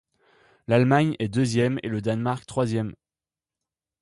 L’Allemagne 0.67 1.15
est 1.19 1.27
deuxième 1.27 1.79
et 1.83 1.87
le 1.87 2.01
Danemark 2.01 2.47
troisième. 2.47 2.95